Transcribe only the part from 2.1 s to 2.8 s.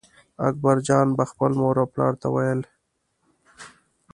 ته ویل.